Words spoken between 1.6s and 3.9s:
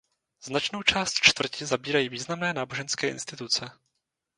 zabírají významné náboženské instituce.